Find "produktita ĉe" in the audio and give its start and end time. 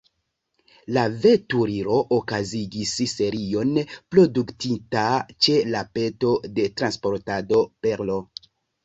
4.15-5.59